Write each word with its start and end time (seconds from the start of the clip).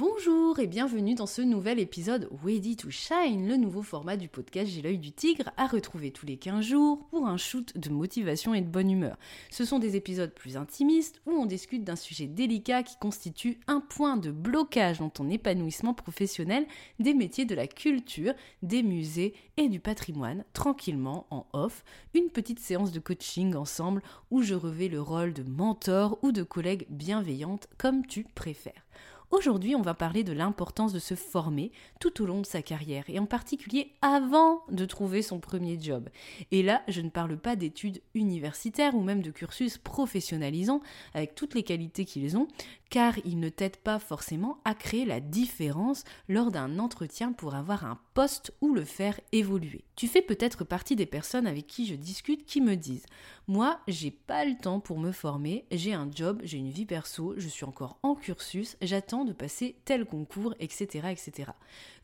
Bonjour 0.00 0.58
et 0.60 0.66
bienvenue 0.66 1.14
dans 1.14 1.26
ce 1.26 1.42
nouvel 1.42 1.78
épisode 1.78 2.30
Ready 2.42 2.74
to 2.74 2.88
Shine, 2.88 3.46
le 3.46 3.58
nouveau 3.58 3.82
format 3.82 4.16
du 4.16 4.28
podcast 4.28 4.70
J'ai 4.70 4.80
l'œil 4.80 4.96
du 4.96 5.12
tigre 5.12 5.50
à 5.58 5.66
retrouver 5.66 6.10
tous 6.10 6.24
les 6.24 6.38
15 6.38 6.64
jours 6.64 7.06
pour 7.10 7.26
un 7.26 7.36
shoot 7.36 7.76
de 7.76 7.90
motivation 7.90 8.54
et 8.54 8.62
de 8.62 8.66
bonne 8.66 8.90
humeur. 8.90 9.18
Ce 9.50 9.66
sont 9.66 9.78
des 9.78 9.96
épisodes 9.96 10.32
plus 10.32 10.56
intimistes 10.56 11.20
où 11.26 11.32
on 11.32 11.44
discute 11.44 11.84
d'un 11.84 11.96
sujet 11.96 12.26
délicat 12.26 12.82
qui 12.82 12.96
constitue 12.98 13.60
un 13.66 13.80
point 13.80 14.16
de 14.16 14.30
blocage 14.30 15.00
dans 15.00 15.10
ton 15.10 15.28
épanouissement 15.28 15.92
professionnel 15.92 16.66
des 16.98 17.12
métiers 17.12 17.44
de 17.44 17.54
la 17.54 17.66
culture, 17.66 18.32
des 18.62 18.82
musées 18.82 19.34
et 19.58 19.68
du 19.68 19.80
patrimoine, 19.80 20.46
tranquillement 20.54 21.26
en 21.28 21.44
off, 21.52 21.84
une 22.14 22.30
petite 22.30 22.60
séance 22.60 22.90
de 22.90 23.00
coaching 23.00 23.54
ensemble 23.54 24.00
où 24.30 24.40
je 24.40 24.54
revais 24.54 24.88
le 24.88 25.02
rôle 25.02 25.34
de 25.34 25.42
mentor 25.42 26.18
ou 26.22 26.32
de 26.32 26.42
collègue 26.42 26.86
bienveillante 26.88 27.68
comme 27.76 28.06
tu 28.06 28.24
préfères. 28.34 28.86
Aujourd'hui, 29.30 29.76
on 29.76 29.82
va 29.82 29.94
parler 29.94 30.24
de 30.24 30.32
l'importance 30.32 30.92
de 30.92 30.98
se 30.98 31.14
former 31.14 31.70
tout 32.00 32.20
au 32.20 32.26
long 32.26 32.40
de 32.40 32.46
sa 32.46 32.62
carrière 32.62 33.04
et 33.06 33.20
en 33.20 33.26
particulier 33.26 33.92
avant 34.02 34.64
de 34.72 34.84
trouver 34.84 35.22
son 35.22 35.38
premier 35.38 35.78
job. 35.80 36.08
Et 36.50 36.64
là, 36.64 36.82
je 36.88 37.00
ne 37.00 37.10
parle 37.10 37.36
pas 37.36 37.54
d'études 37.54 38.02
universitaires 38.14 38.96
ou 38.96 39.02
même 39.02 39.22
de 39.22 39.30
cursus 39.30 39.78
professionnalisants 39.78 40.80
avec 41.14 41.36
toutes 41.36 41.54
les 41.54 41.62
qualités 41.62 42.04
qu'ils 42.04 42.36
ont, 42.36 42.48
car 42.90 43.14
ils 43.24 43.38
ne 43.38 43.48
t'aident 43.48 43.76
pas 43.76 44.00
forcément 44.00 44.58
à 44.64 44.74
créer 44.74 45.04
la 45.04 45.20
différence 45.20 46.02
lors 46.28 46.50
d'un 46.50 46.80
entretien 46.80 47.32
pour 47.32 47.54
avoir 47.54 47.84
un 47.84 48.00
poste 48.14 48.52
ou 48.60 48.74
le 48.74 48.84
faire 48.84 49.20
évoluer. 49.30 49.84
Tu 49.94 50.08
fais 50.08 50.22
peut-être 50.22 50.64
partie 50.64 50.96
des 50.96 51.06
personnes 51.06 51.46
avec 51.46 51.68
qui 51.68 51.86
je 51.86 51.94
discute 51.94 52.44
qui 52.46 52.60
me 52.60 52.74
disent 52.74 53.06
Moi, 53.50 53.80
j'ai 53.88 54.12
pas 54.12 54.44
le 54.44 54.56
temps 54.56 54.78
pour 54.78 55.00
me 55.00 55.10
former, 55.10 55.66
j'ai 55.72 55.92
un 55.92 56.08
job, 56.08 56.40
j'ai 56.44 56.58
une 56.58 56.70
vie 56.70 56.86
perso, 56.86 57.34
je 57.36 57.48
suis 57.48 57.64
encore 57.64 57.98
en 58.04 58.14
cursus, 58.14 58.76
j'attends 58.80 59.24
de 59.24 59.32
passer 59.32 59.74
tel 59.84 60.04
concours, 60.04 60.54
etc. 60.60 61.08
etc. 61.10 61.50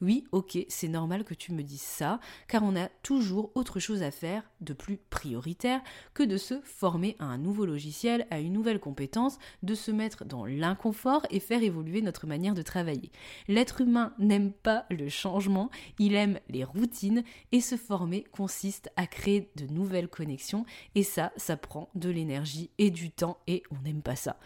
Oui, 0.00 0.24
ok, 0.32 0.58
c'est 0.68 0.88
normal 0.88 1.22
que 1.22 1.34
tu 1.34 1.52
me 1.52 1.62
dises 1.62 1.82
ça, 1.82 2.18
car 2.48 2.64
on 2.64 2.74
a 2.74 2.88
toujours 3.04 3.52
autre 3.54 3.78
chose 3.78 4.02
à 4.02 4.10
faire 4.10 4.42
de 4.60 4.72
plus 4.72 4.96
prioritaire 4.96 5.82
que 6.14 6.24
de 6.24 6.36
se 6.36 6.60
former 6.64 7.14
à 7.20 7.26
un 7.26 7.38
nouveau 7.38 7.64
logiciel, 7.64 8.26
à 8.32 8.40
une 8.40 8.52
nouvelle 8.52 8.80
compétence, 8.80 9.38
de 9.62 9.76
se 9.76 9.92
mettre 9.92 10.24
dans 10.24 10.46
l'inconfort 10.46 11.26
et 11.30 11.38
faire 11.38 11.62
évoluer 11.62 12.02
notre 12.02 12.26
manière 12.26 12.54
de 12.54 12.62
travailler. 12.62 13.12
L'être 13.46 13.82
humain 13.82 14.14
n'aime 14.18 14.50
pas 14.50 14.84
le 14.90 15.08
changement, 15.08 15.70
il 16.00 16.16
aime 16.16 16.40
les 16.48 16.64
routines 16.64 17.22
et 17.52 17.60
se 17.60 17.76
former 17.76 18.24
consiste 18.32 18.90
à 18.96 19.06
créer 19.06 19.48
de 19.54 19.72
nouvelles 19.72 20.08
connexions 20.08 20.66
et 20.96 21.04
ça, 21.04 21.32
ça 21.36 21.56
prend 21.56 21.88
de 21.94 22.10
l'énergie 22.10 22.70
et 22.78 22.90
du 22.90 23.10
temps 23.10 23.38
et 23.46 23.62
on 23.70 23.82
n'aime 23.82 24.02
pas 24.02 24.16
ça. 24.16 24.36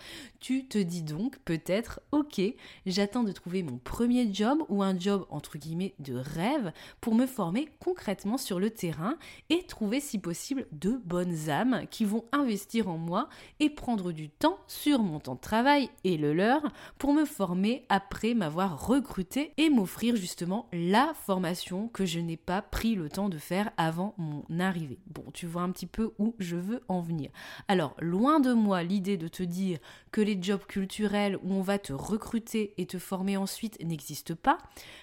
Tu 0.41 0.67
te 0.67 0.79
dis 0.79 1.03
donc 1.03 1.39
peut-être, 1.45 2.01
ok, 2.13 2.41
j'attends 2.87 3.23
de 3.23 3.33
trouver 3.33 3.63
mon 3.63 3.79
premier 3.79 4.33
job 4.33 4.59
ou 4.69 4.83
un 4.83 4.99
job 4.99 5.27
entre 5.31 5.59
guillemets 5.59 5.95
de 5.99 6.15
rêve 6.15 6.73
pour 7.01 7.15
me 7.15 7.27
former 7.27 7.69
concrètement 7.81 8.39
sur 8.39 8.61
le 8.61 8.71
terrain 8.71 9.17
et 9.49 9.65
trouver 9.65 10.01
si 10.01 10.19
possible 10.19 10.67
de 10.73 11.01
bonnes 11.05 11.49
âmes 11.49 11.83
qui 11.91 12.05
vont 12.05 12.25
investir 12.33 12.89
en 12.89 12.99
moi 12.99 13.29
et 13.59 13.71
prendre 13.71 14.13
du 14.13 14.29
temps 14.29 14.59
sur 14.67 15.01
mon 15.01 15.21
temps 15.21 15.35
de 15.35 15.41
travail 15.41 15.91
et 16.05 16.17
le 16.17 16.33
leur 16.33 16.63
pour 16.99 17.13
me 17.13 17.25
former 17.25 17.85
après 17.89 18.35
m'avoir 18.35 18.87
recruté 18.87 19.53
et 19.57 19.71
m'offrir 19.71 20.17
justement 20.17 20.69
la 20.73 21.13
formation 21.15 21.89
que 21.89 22.05
je 22.05 22.21
n'ai 22.21 22.37
pas 22.37 22.63
pris 22.63 22.95
le 22.95 23.09
temps 23.09 23.29
de 23.29 23.39
faire 23.39 23.71
avant 23.77 24.15
mon 24.19 24.45
arrivée. 24.59 24.99
Bon, 25.07 25.25
tu 25.33 25.47
vois 25.47 25.63
un 25.63 25.71
petit 25.71 25.87
peu 25.87 26.13
où 26.19 26.35
je 26.39 26.57
veux 26.57 26.80
en 26.89 27.01
venir. 27.01 27.31
Alors, 27.69 27.95
loin 28.01 28.41
de 28.41 28.53
moi 28.53 28.83
l'idée 28.83 29.17
de 29.17 29.29
te 29.29 29.43
dire 29.43 29.79
que 30.13 30.21
les 30.21 30.41
jobs 30.41 30.65
culturels 30.67 31.37
où 31.43 31.53
on 31.53 31.63
va 31.63 31.79
te 31.79 31.93
recruter 31.93 32.75
et 32.79 32.87
te 32.87 32.99
former 32.99 33.37
ensuite 33.37 33.83
n'existent 33.83 34.35
pas, 34.35 34.59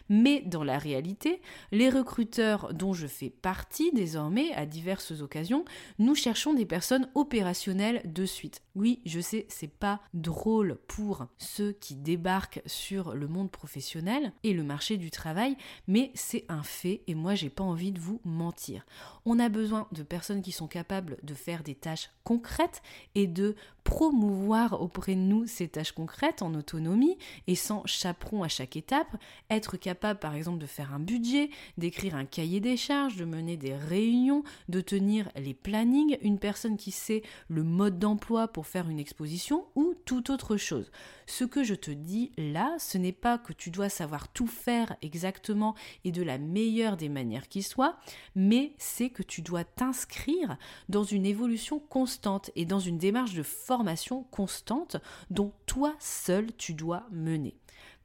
mais 0.10 0.42
dans 0.42 0.64
la 0.64 0.78
réalité, 0.78 1.42
les 1.72 1.90
recruteurs 1.90 2.74
dont 2.74 2.94
je 2.94 3.08
fais 3.08 3.30
partie 3.30 3.92
désormais 3.92 4.52
à 4.54 4.66
diverses 4.66 5.12
occasions, 5.22 5.66
nous 6.00 6.16
cherchons 6.16 6.54
des 6.54 6.66
personnes 6.66 7.10
opérationnelles 7.16 8.02
de 8.06 8.26
suite. 8.26 8.62
Oui, 8.76 9.02
je 9.06 9.20
sais, 9.20 9.46
c'est 9.50 9.72
pas 9.72 10.02
drôle 10.14 10.78
pour 10.88 11.28
ceux 11.38 11.72
qui 11.72 11.96
débarquent 11.96 12.62
sur 12.66 13.16
le 13.16 13.28
monde 13.28 13.52
professionnel 13.52 14.34
et 14.44 14.54
le 14.54 14.64
marché 14.64 14.98
du 14.98 15.12
travail, 15.12 15.58
mais 15.88 16.12
c'est 16.14 16.46
un 16.50 16.64
fait 16.64 17.02
et 17.08 17.16
moi 17.16 17.36
j'ai 17.36 17.50
pas 17.50 17.64
envie 17.64 17.92
de 17.92 18.00
vous 18.00 18.22
mentir. 18.24 18.86
On 19.26 19.40
a 19.40 19.50
besoin 19.50 19.88
de 19.92 20.04
personnes 20.04 20.42
qui 20.42 20.52
sont 20.52 20.68
capables 20.68 21.18
de 21.24 21.34
faire 21.34 21.57
des 21.64 21.76
tâches 21.76 22.10
concrètes 22.24 22.82
et 23.16 23.28
de 23.28 23.56
promouvoir 23.88 24.82
auprès 24.82 25.16
de 25.16 25.22
nous 25.22 25.48
ces 25.48 25.70
tâches 25.70 25.94
concrètes 25.94 26.42
en 26.42 26.54
autonomie 26.56 27.18
et 27.48 27.56
sans 27.56 27.86
chaperon 27.86 28.44
à 28.44 28.50
chaque 28.50 28.76
étape, 28.76 29.16
être 29.50 29.78
capable 29.78 30.20
par 30.20 30.36
exemple 30.36 30.58
de 30.58 30.66
faire 30.66 30.94
un 30.94 31.00
budget, 31.00 31.50
d'écrire 31.78 32.16
un 32.16 32.26
cahier 32.26 32.60
des 32.60 32.76
charges, 32.76 33.16
de 33.16 33.24
mener 33.24 33.56
des 33.56 33.76
réunions, 33.76 34.44
de 34.68 34.82
tenir 34.82 35.32
les 35.38 35.54
plannings, 35.54 36.18
une 36.22 36.38
personne 36.38 36.76
qui 36.76 36.92
sait 36.92 37.24
le 37.48 37.64
mode 37.64 37.98
d'emploi 37.98 38.50
pour 38.50 38.68
faire 38.68 38.90
une 38.90 39.00
exposition 39.00 39.68
ou 39.76 39.94
toute 40.04 40.30
autre 40.32 40.58
chose. 40.58 40.92
Ce 41.26 41.46
que 41.46 41.64
je 41.64 41.76
te 41.76 41.92
dis 41.92 42.34
là, 42.38 42.76
ce 42.80 42.98
n'est 42.98 43.14
pas 43.14 43.38
que 43.38 43.54
tu 43.54 43.72
dois 43.72 43.88
savoir 43.88 44.28
tout 44.28 44.48
faire 44.48 44.98
exactement 45.02 45.76
et 46.04 46.12
de 46.12 46.24
la 46.24 46.38
meilleure 46.38 46.98
des 46.98 47.10
manières 47.10 47.48
qui 47.48 47.64
soit, 47.64 47.98
mais 48.36 48.74
c'est 48.78 49.10
que 49.10 49.24
tu 49.24 49.42
dois 49.42 49.64
t'inscrire 49.64 50.58
dans 50.90 51.04
une 51.04 51.26
évolution 51.26 51.47
constante 51.80 52.52
et 52.56 52.66
dans 52.66 52.80
une 52.80 52.98
démarche 52.98 53.34
de 53.34 53.44
formation 53.44 54.24
constante 54.32 54.98
dont 55.30 55.54
toi 55.66 55.96
seul 56.00 56.48
tu 56.58 56.74
dois 56.74 57.04
mener. 57.12 57.56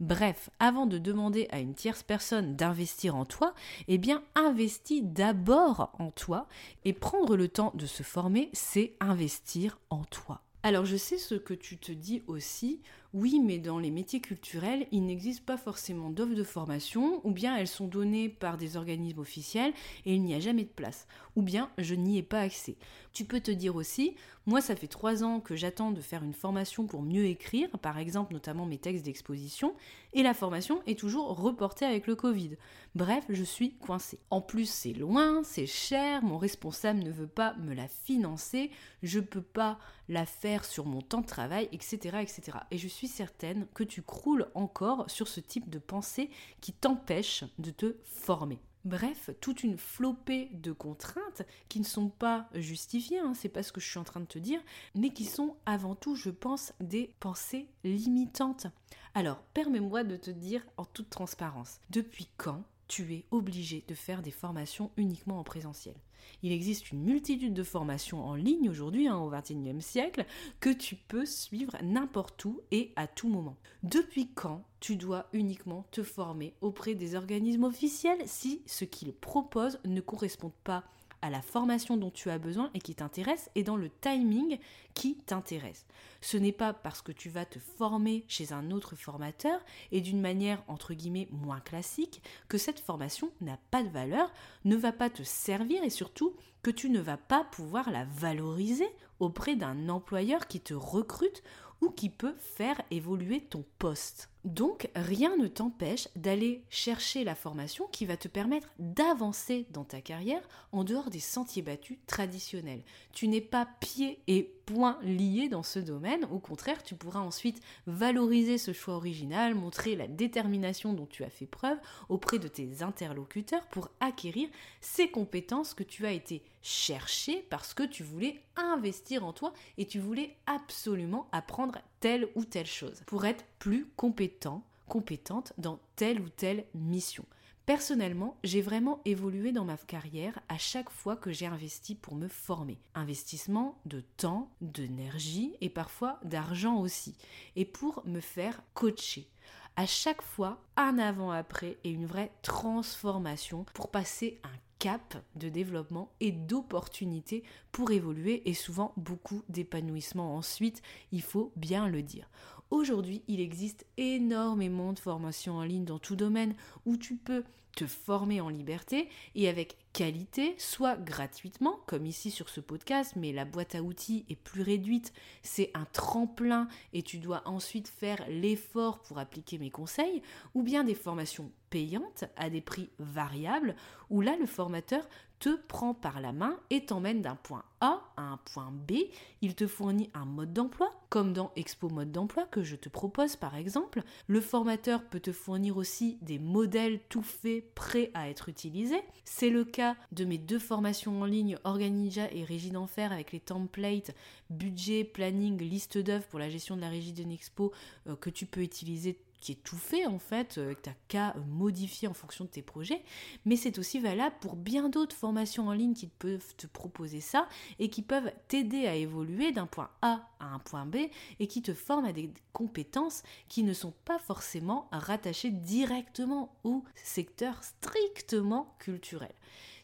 Bref, 0.01 0.51
avant 0.59 0.87
de 0.87 0.99
demander 0.99 1.47
à 1.51 1.61
une 1.61 1.75
tierce 1.75 2.03
personne 2.03 2.57
d'investir 2.57 3.15
en 3.15 3.25
toi, 3.25 3.55
eh 3.87 3.99
bien 3.99 4.23
investis 4.35 5.03
d'abord 5.05 5.93
en 5.99 6.11
toi 6.11 6.49
et 6.85 6.93
prendre 6.93 7.37
le 7.37 7.49
temps 7.49 7.73
de 7.75 7.87
se 7.87 8.03
former, 8.03 8.51
c'est 8.53 8.95
investir 9.01 9.79
en 9.91 10.05
toi. 10.05 10.43
Alors 10.65 10.85
je 10.85 10.97
sais 10.97 11.19
ce 11.19 11.35
que 11.35 11.55
tu 11.55 11.79
te 11.79 11.93
dis 11.93 12.23
aussi, 12.27 12.81
oui 13.15 13.41
mais 13.41 13.59
dans 13.59 13.79
les 13.79 13.91
métiers 13.91 14.21
culturels, 14.21 14.87
il 14.91 15.05
n'existe 15.05 15.45
pas 15.45 15.57
forcément 15.57 16.11
d'offres 16.11 16.35
de 16.35 16.45
formation, 16.45 17.21
ou 17.25 17.31
bien 17.31 17.57
elles 17.57 17.69
sont 17.69 17.87
données 17.87 18.29
par 18.29 18.57
des 18.57 18.77
organismes 18.77 19.21
officiels 19.21 19.73
et 20.07 20.15
il 20.15 20.23
n'y 20.23 20.35
a 20.35 20.41
jamais 20.41 20.65
de 20.65 20.69
place, 20.69 21.07
ou 21.37 21.43
bien 21.43 21.71
je 21.79 21.95
n'y 21.95 22.19
ai 22.19 22.23
pas 22.23 22.41
accès. 22.41 22.77
Tu 23.13 23.25
peux 23.25 23.41
te 23.41 23.51
dire 23.51 23.77
aussi, 23.77 24.17
moi 24.47 24.61
ça 24.61 24.75
fait 24.75 24.87
trois 24.89 25.23
ans 25.23 25.41
que 25.41 25.57
j'attends 25.57 25.91
de 25.91 26.01
faire 26.01 26.25
une 26.25 26.33
formation 26.33 26.87
pour 26.87 27.03
mieux 27.03 27.27
écrire, 27.27 27.69
par 27.81 27.99
exemple 27.99 28.33
notamment 28.33 28.65
mes 28.65 28.79
textes 28.79 29.05
d'exposition, 29.05 29.75
et 30.15 30.23
la 30.23 30.35
formation 30.35 30.83
est 30.87 30.99
toujours 30.99 31.37
reportée 31.37 31.85
avec 31.85 32.07
le 32.07 32.17
Covid. 32.17 32.57
Bref, 32.95 33.25
je 33.29 33.45
suis 33.45 33.75
coincée. 33.75 34.19
En 34.31 34.41
plus 34.41 34.69
c'est 34.69 34.93
loin, 34.93 35.43
c'est 35.45 35.67
cher, 35.67 36.23
mon 36.23 36.39
responsable 36.39 37.01
ne 37.01 37.11
veut 37.11 37.27
pas 37.27 37.55
me 37.57 37.75
la 37.75 37.89
financer, 37.89 38.71
je 39.03 39.21
peux 39.21 39.43
pas 39.43 39.79
la 40.09 40.27
faire 40.27 40.65
sur 40.65 40.87
mon 40.87 41.01
temps 41.01 41.21
de 41.21 41.27
travail, 41.27 41.69
etc. 41.73 42.19
etc. 42.21 42.59
Et 42.71 42.79
je 42.79 42.89
suis 42.89 43.09
certaine 43.09 43.67
que 43.75 43.85
tu 43.85 44.03
croules 44.03 44.49
encore 44.55 45.09
sur 45.11 45.29
ce 45.29 45.41
type 45.41 45.71
de 45.71 45.79
pensée 45.79 46.31
qui 46.61 46.73
t'empêche 46.73 47.45
de 47.59 47.71
te 47.71 47.97
former. 48.05 48.61
Bref, 48.85 49.31
toute 49.41 49.63
une 49.63 49.79
flopée 49.79 50.49
de 50.55 50.73
contraintes 50.73 51.43
qui 51.69 51.79
ne 51.79 51.85
sont 51.85 52.09
pas 52.09 52.49
justifiées, 52.55 53.21
hein, 53.21 53.33
c'est 53.33 53.49
pas 53.49 53.63
ce 53.63 53.71
que 53.71 53.81
je 53.81 53.89
suis 53.89 53.99
en 53.99 54.05
train 54.05 54.19
de 54.19 54.27
te 54.27 54.41
dire, 54.41 54.61
mais 54.97 55.11
qui 55.11 55.25
sont 55.25 55.57
avant 55.67 55.95
tout, 55.95 56.17
je 56.17 56.31
pense, 56.31 56.73
des 56.81 57.15
pensées 57.21 57.69
limitantes. 57.85 58.67
Alors, 59.15 59.39
permets-moi 59.55 60.03
de 60.03 60.17
te 60.17 60.33
dire 60.33 60.67
en 60.77 60.85
toute 60.85 61.11
transparence, 61.11 61.79
depuis 61.91 62.29
quand 62.37 62.65
tu 62.93 63.15
es 63.15 63.25
obligé 63.31 63.83
de 63.89 63.95
faire 63.95 64.21
des 64.21 64.31
formations 64.31 64.91
uniquement 64.99 65.39
en 65.39 65.45
présentiel. 65.45 65.95
Il 66.43 66.53
existe 66.53 66.91
une 66.91 67.03
multitude 67.03 67.55
de 67.55 67.63
formations 67.63 68.23
en 68.23 68.35
ligne 68.35 68.69
aujourd'hui, 68.69 69.09
hein, 69.09 69.17
au 69.17 69.31
XXIe 69.31 69.81
siècle, 69.81 70.27
que 70.61 70.69
tu 70.69 70.97
peux 70.97 71.25
suivre 71.25 71.75
n'importe 71.83 72.45
où 72.45 72.61
et 72.71 72.93
à 72.97 73.07
tout 73.07 73.31
moment. 73.31 73.57
Depuis 73.83 74.29
quand 74.35 74.63
tu 74.79 74.97
dois 74.97 75.27
uniquement 75.33 75.87
te 75.91 76.03
former 76.03 76.53
auprès 76.61 76.95
des 76.95 77.15
organismes 77.15 77.65
officiels 77.65 78.21
si 78.27 78.61
ce 78.67 78.85
qu'ils 78.85 79.15
proposent 79.15 79.81
ne 79.87 80.03
correspond 80.03 80.53
pas 80.63 80.85
à 81.23 81.31
la 81.31 81.41
formation 81.41 81.97
dont 81.97 82.11
tu 82.11 82.31
as 82.31 82.39
besoin 82.39 82.71
et 82.75 82.81
qui 82.81 82.95
t'intéresse 82.95 83.51
et 83.55 83.63
dans 83.63 83.77
le 83.77 83.89
timing 83.89 84.59
qui 84.95 85.17
t'intéresse. 85.17 85.87
Ce 86.21 86.37
n'est 86.37 86.53
pas 86.53 86.73
parce 86.73 87.01
que 87.01 87.13
tu 87.13 87.31
vas 87.31 87.47
te 87.47 87.59
former 87.59 88.25
chez 88.29 88.53
un 88.53 88.71
autre 88.71 88.97
formateur 88.97 89.61
et 89.91 90.01
d'une 90.01 90.21
manière 90.21 90.63
entre 90.69 90.95
guillemets 90.95 91.29
moins 91.31 91.61
classique 91.61 92.23
que 92.49 92.59
cette 92.59 92.81
formation 92.81 93.31
n'a 93.41 93.59
pas 93.71 93.83
de 93.83 93.89
valeur, 93.89 94.33
ne 94.65 94.77
va 94.77 94.93
pas 94.93 95.11
te 95.11 95.23
servir 95.23 95.83
et 95.83 95.91
surtout 95.91 96.35
que 96.63 96.71
tu 96.71 96.91
ne 96.91 97.01
vas 97.01 97.17
pas 97.17 97.45
pouvoir 97.45 97.91
la 97.91 98.05
valoriser 98.05 98.89
auprès 99.21 99.57
d'un 99.57 99.89
employeur 99.89 100.47
qui 100.47 100.61
te 100.61 100.75
recrute 100.75 101.43
ou 101.81 101.91
qui 101.91 102.09
peut 102.09 102.37
faire 102.39 102.81
évoluer 102.91 103.41
ton 103.41 103.65
poste. 103.79 104.32
Donc, 104.45 104.91
rien 104.97 105.37
ne 105.37 105.47
t'empêche 105.47 106.09
d'aller 106.17 106.65
chercher 106.69 107.23
la 107.23 107.37
formation 107.37 107.87
qui 107.93 108.07
va 108.07 108.17
te 108.17 108.27
permettre 108.27 108.69
d'avancer 108.81 109.67
dans 109.71 109.85
ta 109.85 110.01
carrière 110.01 110.43
en 110.73 110.83
dehors 110.83 111.11
des 111.11 111.21
sentiers 111.21 111.63
battus 111.63 111.99
traditionnels. 112.09 112.83
Tu 113.13 113.29
n'es 113.29 113.41
pas 113.41 113.69
pied 113.79 114.21
et 114.27 114.43
poing 114.67 114.99
liés 115.03 115.49
dans 115.49 115.63
ce 115.63 115.79
domaine, 115.79 116.27
au 116.33 116.41
contraire, 116.41 116.83
tu 116.83 116.97
pourras 116.97 117.21
ensuite 117.21 117.63
valoriser 117.87 118.59
ce 118.59 118.73
choix 118.73 118.95
original, 118.95 119.55
montrer 119.55 119.95
la 119.95 120.09
détermination 120.09 120.93
dont 120.93 121.07
tu 121.07 121.23
as 121.23 121.31
fait 121.31 121.47
preuve 121.47 121.79
auprès 122.09 122.41
de 122.41 122.49
tes 122.49 122.83
interlocuteurs 122.83 123.67
pour 123.69 123.91
acquérir 124.01 124.49
ces 124.81 125.09
compétences 125.09 125.75
que 125.75 125.85
tu 125.85 126.05
as 126.05 126.13
été 126.13 126.43
chercher 126.63 127.47
parce 127.49 127.75
que 127.75 127.85
tu 127.85 128.03
voulais 128.03 128.43
investir 128.57 129.25
en 129.25 129.33
toi 129.33 129.53
et 129.79 129.87
tu 129.87 130.01
voulais 130.01 130.37
absolument 130.47 131.29
apprendre 131.31 131.79
telle 132.03 132.29
ou 132.35 132.45
telle 132.45 132.67
chose 132.67 133.01
pour 133.07 133.25
être 133.25 133.45
plus 133.61 133.87
compétent, 133.97 134.65
compétente 134.89 135.53
dans 135.57 135.79
telle 135.95 136.21
ou 136.21 136.29
telle 136.29 136.65
mission. 136.75 137.25
Personnellement, 137.65 138.37
j'ai 138.43 138.61
vraiment 138.61 139.01
évolué 139.05 139.53
dans 139.53 139.65
ma 139.65 139.77
carrière 139.77 140.41
à 140.49 140.59
chaque 140.59 140.91
fois 140.91 141.15
que 141.15 141.31
j'ai 141.31 141.47
investi 141.47 141.95
pour 141.95 142.17
me 142.17 142.27
former. 142.27 142.77
Investissement 142.97 143.79
de 143.87 144.01
temps, 144.17 144.51
d'énergie 144.61 145.55
et 145.61 145.69
parfois 145.69 146.19
d'argent 146.25 146.81
aussi. 146.81 147.15
Et 147.55 147.65
pour 147.65 148.03
me 148.05 148.19
faire 148.19 148.61
coacher. 148.75 149.29
À 149.77 149.87
chaque 149.87 150.23
fois, 150.23 150.61
un 150.77 150.99
avant-après 150.99 151.79
et 151.85 151.91
une 151.91 152.07
vraie 152.07 152.33
transformation 152.43 153.65
pour 153.75 153.93
passer 153.93 154.41
un 154.43 154.59
cap 154.83 155.15
de 155.37 155.49
développement 155.49 156.11
et 156.19 156.33
d'opportunités 156.33 157.45
pour 157.71 157.93
évoluer 157.93 158.43
et 158.51 158.53
souvent 158.53 158.93
beaucoup 158.97 159.45
d'épanouissement 159.49 160.35
ensuite, 160.35 160.83
il 161.13 161.23
faut 161.23 161.53
bien 161.55 161.87
le 161.87 162.03
dire. 162.03 162.29
Aujourd'hui, 162.73 163.23
il 163.29 163.41
existe 163.41 163.87
énormément 163.97 164.93
de 164.93 164.99
formations 164.99 165.59
en 165.59 165.63
ligne 165.63 165.85
dans 165.85 166.01
tout 166.01 166.17
domaine 166.17 166.57
où 166.85 166.97
tu 166.97 167.15
peux 167.15 167.45
te 167.77 167.87
former 167.87 168.41
en 168.41 168.49
liberté 168.49 169.09
et 169.35 169.49
avec 169.49 169.77
qualité, 169.93 170.55
soit 170.59 170.97
gratuitement, 170.97 171.81
comme 171.87 172.07
ici 172.07 172.31
sur 172.31 172.49
ce 172.49 172.61
podcast, 172.61 173.15
mais 173.17 173.33
la 173.33 173.45
boîte 173.45 173.75
à 173.75 173.83
outils 173.83 174.25
est 174.29 174.37
plus 174.37 174.63
réduite, 174.63 175.13
c'est 175.43 175.71
un 175.75 175.87
tremplin 175.93 176.69
et 176.93 177.03
tu 177.03 177.19
dois 177.19 177.43
ensuite 177.45 177.89
faire 177.89 178.25
l'effort 178.29 179.01
pour 179.01 179.19
appliquer 179.19 179.59
mes 179.59 179.71
conseils, 179.71 180.23
ou 180.55 180.63
bien 180.63 180.85
des 180.85 180.95
formations 180.95 181.51
payantes 181.71 182.25
à 182.37 182.51
des 182.51 182.61
prix 182.61 182.91
variables, 182.99 183.75
où 184.11 184.21
là 184.21 184.37
le 184.39 184.47
formateur 184.47 185.07
te 185.43 185.57
prend 185.57 185.93
par 185.93 186.21
la 186.21 186.33
main 186.33 186.57
et 186.71 186.85
t'emmène 186.85 187.21
d'un 187.21 187.35
point 187.35 187.65
A 187.81 188.01
à 188.17 188.23
un 188.23 188.37
point 188.37 188.71
B. 188.71 188.93
Il 189.41 189.57
te 189.57 189.67
fournit 189.67 190.09
un 190.15 190.25
mode 190.25 190.53
d'emploi, 190.53 190.93
comme 191.09 191.33
dans 191.33 191.51
Expo 191.57 191.89
Mode 191.89 192.13
d'emploi 192.13 192.45
que 192.45 192.63
je 192.63 192.77
te 192.77 192.89
propose 192.89 193.35
par 193.35 193.57
exemple. 193.57 194.03
Le 194.29 194.41
formateur 194.41 195.03
peut 195.03 195.19
te 195.19 195.33
fournir 195.33 195.79
aussi 195.79 196.17
des 196.23 196.39
modèles 196.39 197.01
tout 197.09 197.23
faits, 197.23 197.62
prêts 197.75 198.11
à 198.15 198.29
être 198.29 198.49
utilisés. 198.49 199.03
C'est 199.25 199.51
le 199.51 199.65
cas 199.65 199.97
de 200.13 200.25
mes 200.25 200.39
deux 200.39 200.59
formations 200.59 201.21
en 201.23 201.25
ligne, 201.25 201.59
Organija 201.65 202.31
et 202.33 202.45
Régie 202.45 202.71
d'Enfer, 202.71 203.13
avec 203.13 203.33
les 203.33 203.41
templates, 203.41 204.15
budget, 204.51 205.05
planning, 205.05 205.59
liste 205.59 205.99
d'œuvres 205.99 206.27
pour 206.27 206.39
la 206.39 206.49
gestion 206.49 206.77
de 206.77 206.81
la 206.81 206.89
régie 206.89 207.13
d'une 207.13 207.33
expo 207.33 207.73
euh, 208.07 208.17
que 208.17 208.31
tu 208.31 208.47
peux 208.47 208.63
utiliser 208.63 209.19
qui 209.43 209.53
est 209.53 209.63
tout 209.63 209.77
fait 209.77 210.07
en 210.07 210.21
fait, 210.21 210.57
euh, 210.57 210.73
que 210.75 210.83
tu 210.83 210.89
n'as 210.89 210.95
qu'à 211.09 211.35
modifier 211.49 212.07
en 212.07 212.15
fonction 212.15 212.45
de 212.45 212.51
tes 212.51 212.63
projets, 212.63 213.03
mais 213.45 213.57
c'est 213.57 213.79
aussi 213.79 213.99
valable 213.99 214.37
pour 214.41 214.55
bien 214.55 214.89
d'autres 214.89 215.17
formations 215.17 215.67
en 215.67 215.73
ligne 215.73 215.95
qui 215.95 216.07
peuvent 216.07 216.55
te 216.57 216.69
proposer 216.69 217.21
ça 217.21 217.49
et 217.81 217.91
qui 217.91 218.03
peuvent 218.03 218.33
t'aider 218.47 218.87
à 218.87 218.95
évoluer 218.95 219.51
d'un 219.51 219.67
point 219.67 219.91
A 220.01 220.29
à 220.39 220.47
un 220.47 220.61
point 220.61 220.87
B 220.87 220.97
et 221.41 221.47
qui 221.49 221.61
te 221.61 221.75
forment 221.75 222.05
à 222.05 222.13
des 222.13 222.31
compétences 222.53 223.25
qui 223.49 223.65
ne 223.65 223.75
sont 223.75 223.93
pas 224.05 224.21
forcément 224.21 224.89
rattachées 224.93 225.51
directement 225.51 226.55
au 226.63 226.85
secteur 226.95 227.63
strictement 227.65 228.77
culturel. 228.79 229.33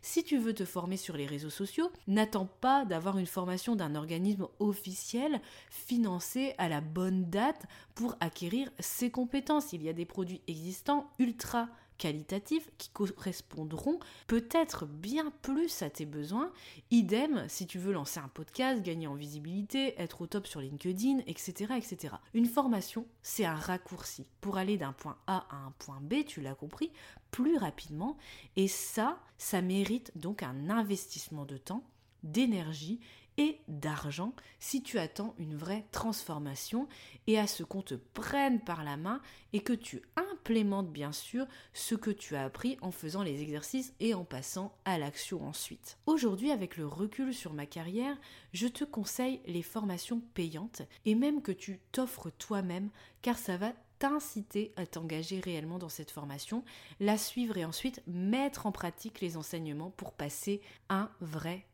Si 0.01 0.23
tu 0.23 0.39
veux 0.39 0.55
te 0.55 0.65
former 0.65 0.97
sur 0.97 1.17
les 1.17 1.27
réseaux 1.27 1.51
sociaux, 1.51 1.91
n'attends 2.07 2.49
pas 2.61 2.85
d'avoir 2.85 3.19
une 3.19 3.27
formation 3.27 3.77
d'un 3.77 3.95
organisme 3.95 4.47
officiel 4.59 5.41
financé 5.71 6.55
à 6.59 6.69
la 6.69 6.81
bonne 6.81 7.29
date 7.31 7.67
pour 7.95 8.17
acquérir 8.21 8.71
ces 8.79 9.11
compétences. 9.11 9.73
Il 9.73 9.83
y 9.83 9.89
a 9.89 9.93
des 9.93 10.05
produits 10.05 10.43
existants 10.47 11.11
ultra 11.19 11.69
qualitatifs 11.99 12.71
qui 12.79 12.91
correspondront 12.91 13.99
peut-être 14.27 14.87
bien 14.87 15.33
plus 15.43 15.83
à 15.83 15.91
tes 15.91 16.07
besoins. 16.07 16.53
Idem 16.91 17.45
si 17.49 17.67
tu 17.67 17.79
veux 17.79 17.93
lancer 17.93 18.21
un 18.21 18.29
podcast, 18.29 18.83
gagner 18.83 19.07
en 19.07 19.15
visibilité, 19.15 20.01
être 20.01 20.23
au 20.23 20.27
top 20.27 20.47
sur 20.47 20.61
LinkedIn, 20.61 21.19
etc. 21.27 21.75
etc. 21.77 22.15
Une 22.35 22.47
formation, 22.47 23.07
c'est 23.23 23.45
un 23.45 23.55
raccourci 23.55 24.27
pour 24.41 24.57
aller 24.57 24.79
d'un 24.79 24.93
point 24.93 25.19
A 25.27 25.47
à 25.51 25.57
un 25.57 25.73
point 25.79 26.01
B, 26.01 26.25
tu 26.27 26.41
l'as 26.41 26.55
compris, 26.55 26.91
plus 27.31 27.57
rapidement. 27.57 28.17
Et 28.57 28.69
ça, 28.69 29.19
ça 29.37 29.61
mérite 29.61 30.13
donc 30.17 30.43
un 30.43 30.71
investissement 30.71 31.45
de 31.45 31.57
temps, 31.57 31.85
d'énergie 32.23 33.01
et 33.39 33.61
d'argent 33.69 34.35
si 34.59 34.83
tu 34.83 34.99
attends 34.99 35.35
une 35.39 35.57
vraie 35.57 35.87
transformation 35.93 36.89
et 37.27 37.39
à 37.39 37.47
ce 37.47 37.63
qu'on 37.63 37.83
te 37.83 37.95
prenne 37.95 38.61
par 38.61 38.85
la 38.85 38.97
main 38.97 39.23
et 39.53 39.61
que 39.61 39.73
tu 39.73 40.03
implémentes 40.17 40.91
bien 40.91 41.13
sûr 41.13 41.47
ce 41.73 41.95
que 41.95 42.11
tu 42.11 42.35
as 42.37 42.45
appris 42.45 42.77
en 42.83 42.91
faisant 42.91 43.23
les 43.23 43.41
exercices 43.41 43.95
et 44.01 44.13
en 44.13 44.25
passant 44.25 44.77
à 44.85 44.99
l'action 44.99 45.47
ensuite. 45.47 45.99
Aujourd'hui 46.07 46.51
avec 46.51 46.77
le 46.77 46.87
recul 46.87 47.33
sur 47.33 47.55
ma 47.55 47.65
carrière, 47.65 48.17
je 48.53 48.67
te 48.67 48.85
conseille 48.85 49.41
les 49.47 49.63
formations 49.63 50.21
payantes 50.35 50.83
et 51.07 51.15
même 51.15 51.41
que 51.41 51.53
tu 51.53 51.81
t'offres 51.93 52.31
toi-même 52.31 52.91
car 53.23 53.39
ça 53.39 53.57
va 53.57 53.73
t'inciter 54.01 54.73
à 54.77 54.87
t'engager 54.87 55.41
réellement 55.41 55.79
dans 55.79 55.89
cette 55.89 56.11
formation, 56.11 56.65
la 57.01 57.19
suivre 57.19 57.57
et 57.57 57.65
ensuite 57.65 58.03
mettre 58.07 58.67
en 58.67 58.73
pratique 58.73 59.21
les 59.21 59.37
enseignements 59.37 59.91
pour 59.91 60.13
passer 60.13 60.61
un 60.89 61.11
vrai 61.21 61.67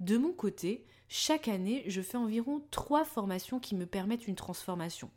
de 0.00 0.18
mon 0.18 0.32
côté, 0.32 0.84
chaque 1.08 1.48
année, 1.48 1.84
je 1.86 2.00
fais 2.00 2.18
environ 2.18 2.62
trois 2.70 3.04
formations 3.04 3.60
qui 3.60 3.74
me 3.74 3.86
permettent 3.86 4.26
une 4.26 4.34
transformation. 4.34 5.10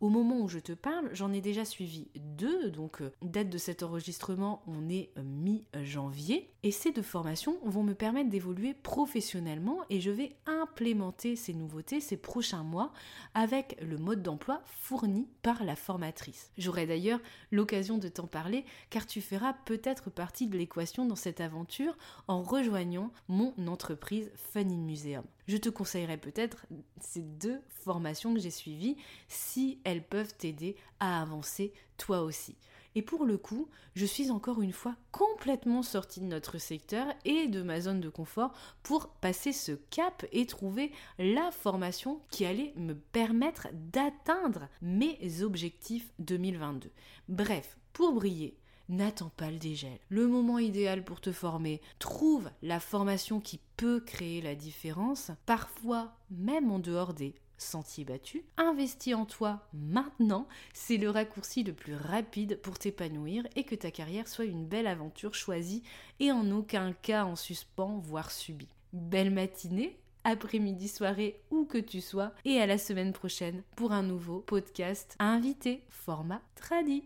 Au 0.00 0.08
moment 0.08 0.40
où 0.40 0.48
je 0.48 0.58
te 0.58 0.72
parle, 0.72 1.10
j'en 1.12 1.30
ai 1.30 1.42
déjà 1.42 1.66
suivi 1.66 2.08
deux, 2.14 2.70
donc 2.70 3.02
euh, 3.02 3.12
date 3.20 3.50
de 3.50 3.58
cet 3.58 3.82
enregistrement, 3.82 4.62
on 4.66 4.88
est 4.88 5.10
euh, 5.18 5.22
mi-janvier, 5.22 6.50
et 6.62 6.70
ces 6.70 6.90
deux 6.90 7.02
formations 7.02 7.58
vont 7.64 7.82
me 7.82 7.92
permettre 7.92 8.30
d'évoluer 8.30 8.72
professionnellement 8.72 9.80
et 9.90 10.00
je 10.00 10.10
vais 10.10 10.36
implémenter 10.46 11.36
ces 11.36 11.52
nouveautés 11.52 12.00
ces 12.00 12.16
prochains 12.16 12.62
mois 12.62 12.92
avec 13.34 13.78
le 13.82 13.98
mode 13.98 14.22
d'emploi 14.22 14.62
fourni 14.64 15.28
par 15.42 15.64
la 15.64 15.76
formatrice. 15.76 16.50
J'aurai 16.56 16.86
d'ailleurs 16.86 17.20
l'occasion 17.50 17.98
de 17.98 18.08
t'en 18.08 18.26
parler 18.26 18.64
car 18.88 19.06
tu 19.06 19.20
feras 19.20 19.52
peut-être 19.64 20.10
partie 20.10 20.46
de 20.46 20.56
l'équation 20.56 21.04
dans 21.04 21.16
cette 21.16 21.40
aventure 21.40 21.96
en 22.26 22.42
rejoignant 22.42 23.10
mon 23.28 23.54
entreprise 23.66 24.30
Fun 24.34 24.60
in 24.60 24.76
Museum 24.76 25.24
je 25.50 25.56
te 25.56 25.68
conseillerais 25.68 26.16
peut-être 26.16 26.64
ces 27.00 27.22
deux 27.22 27.60
formations 27.68 28.32
que 28.32 28.40
j'ai 28.40 28.50
suivies 28.50 28.96
si 29.26 29.80
elles 29.82 30.06
peuvent 30.06 30.34
t'aider 30.36 30.76
à 31.00 31.20
avancer 31.20 31.72
toi 31.96 32.22
aussi. 32.22 32.56
Et 32.94 33.02
pour 33.02 33.24
le 33.24 33.36
coup, 33.36 33.68
je 33.94 34.06
suis 34.06 34.30
encore 34.30 34.62
une 34.62 34.72
fois 34.72 34.94
complètement 35.10 35.82
sortie 35.82 36.20
de 36.20 36.26
notre 36.26 36.58
secteur 36.58 37.06
et 37.24 37.48
de 37.48 37.62
ma 37.62 37.80
zone 37.80 38.00
de 38.00 38.08
confort 38.08 38.52
pour 38.84 39.08
passer 39.08 39.52
ce 39.52 39.72
cap 39.72 40.24
et 40.30 40.46
trouver 40.46 40.92
la 41.18 41.50
formation 41.50 42.20
qui 42.30 42.44
allait 42.44 42.72
me 42.76 42.94
permettre 42.94 43.68
d'atteindre 43.72 44.68
mes 44.82 45.42
objectifs 45.42 46.12
2022. 46.20 46.90
Bref, 47.28 47.76
pour 47.92 48.12
briller, 48.12 48.56
n'attends 48.90 49.32
pas 49.36 49.50
le 49.50 49.58
dégel. 49.58 49.98
Le 50.08 50.26
moment 50.26 50.58
idéal 50.58 51.04
pour 51.04 51.20
te 51.20 51.32
former, 51.32 51.80
trouve 51.98 52.50
la 52.62 52.80
formation 52.80 53.40
qui 53.40 53.60
peut 53.76 54.00
créer 54.00 54.42
la 54.42 54.54
différence, 54.54 55.30
parfois 55.46 56.12
même 56.30 56.70
en 56.70 56.78
dehors 56.78 57.14
des 57.14 57.34
sentiers 57.56 58.04
battus. 58.04 58.42
Investis 58.56 59.14
en 59.14 59.26
toi 59.26 59.66
maintenant, 59.72 60.48
c'est 60.72 60.96
le 60.96 61.10
raccourci 61.10 61.62
le 61.62 61.72
plus 61.72 61.94
rapide 61.94 62.58
pour 62.60 62.78
t'épanouir 62.78 63.46
et 63.56 63.64
que 63.64 63.74
ta 63.74 63.90
carrière 63.90 64.28
soit 64.28 64.46
une 64.46 64.66
belle 64.66 64.86
aventure 64.86 65.34
choisie 65.34 65.82
et 66.18 66.32
en 66.32 66.50
aucun 66.50 66.92
cas 66.92 67.24
en 67.24 67.36
suspens, 67.36 67.98
voire 67.98 68.30
subie. 68.30 68.68
Belle 68.92 69.30
matinée 69.30 69.96
après-midi, 70.24 70.88
soirée, 70.88 71.40
où 71.50 71.64
que 71.64 71.78
tu 71.78 72.02
sois, 72.02 72.32
et 72.44 72.60
à 72.60 72.66
la 72.66 72.76
semaine 72.76 73.12
prochaine 73.12 73.62
pour 73.74 73.92
un 73.92 74.02
nouveau 74.02 74.40
podcast 74.40 75.16
à 75.18 75.24
inviter, 75.24 75.82
format 75.88 76.42
tradi. 76.56 77.04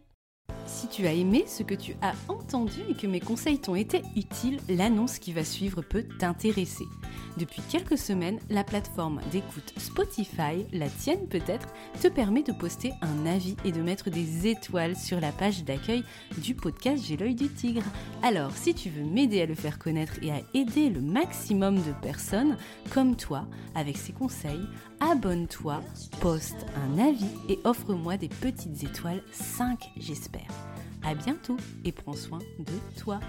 Si 0.67 0.89
tu 0.89 1.07
as 1.07 1.13
aimé 1.13 1.45
ce 1.47 1.63
que 1.63 1.75
tu 1.75 1.95
as 2.03 2.15
entendu 2.29 2.81
et 2.89 2.95
que 2.95 3.07
mes 3.07 3.21
conseils 3.21 3.59
t'ont 3.59 3.75
été 3.75 4.03
utiles, 4.17 4.61
l'annonce 4.69 5.19
qui 5.19 5.33
va 5.33 5.45
suivre 5.45 5.83
peut 5.83 6.05
t'intéresser. 6.19 6.85
Depuis 7.37 7.63
quelques 7.71 7.99
semaines, 7.99 8.39
la 8.51 8.65
plateforme 8.65 9.21
d'écoute 9.33 9.73
Spotify, 9.77 10.67
la 10.73 10.89
tienne 10.89 11.27
peut-être, 11.29 11.69
te 12.01 12.09
permet 12.09 12.43
de 12.43 12.53
poster 12.53 12.93
un 13.03 13.27
avis 13.27 13.57
et 13.65 13.73
de 13.73 13.83
mettre 13.83 14.11
des 14.11 14.47
étoiles 14.47 14.97
sur 14.97 15.21
la 15.21 15.33
page 15.33 15.65
d'accueil 15.65 16.05
du 16.39 16.55
podcast 16.55 17.03
J'ai 17.07 17.17
l'œil 17.17 17.35
du 17.35 17.49
tigre. 17.49 17.85
Alors, 18.23 18.53
si 18.53 18.75
tu 18.75 18.91
veux 18.91 19.05
m'aider 19.05 19.43
à 19.43 19.47
le 19.47 19.55
faire 19.55 19.79
connaître 19.79 20.15
et 20.23 20.33
à 20.33 20.41
aider 20.55 20.91
le 20.91 21.01
maximum 21.01 21.77
de 21.77 21.93
personnes 22.03 22.57
comme 22.93 23.17
toi 23.17 23.47
avec 23.75 23.97
ces 23.97 24.13
conseils, 24.13 24.67
abonne-toi, 25.01 25.83
poste 26.21 26.67
un 26.77 26.99
avis 26.99 27.31
et 27.49 27.59
offre-moi 27.65 28.17
des 28.17 28.29
petites 28.29 28.83
étoiles 28.85 29.23
5 29.33 29.79
j'espère. 30.35 30.55
À 31.03 31.15
bientôt 31.15 31.57
et 31.85 31.93
prends 31.93 32.15
soin 32.15 32.39
de 32.59 32.99
toi. 33.01 33.21